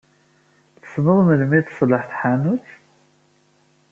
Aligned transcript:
Tessned 0.81 1.17
melmi 1.27 1.59
tṣelleḥ 1.61 2.03
taḥnut? 2.09 2.67